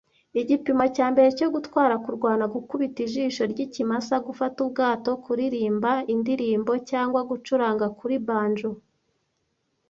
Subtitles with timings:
[0.41, 7.85] Igipimo cya mbere cyo gutwara, kurwana, gukubita ijisho ryikimasa, gufata ubwato, kuririmba indirimbo cyangwa gucuranga
[7.97, 8.69] kuri banjo,